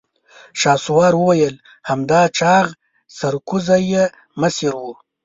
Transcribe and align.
شهسوار 0.61 1.13
وويل: 1.17 1.55
همدا 1.89 2.21
چاغ 2.37 2.67
سرکوزی 3.17 3.81
يې 3.91 4.03
مشر 4.41 4.73
و. 4.77 4.83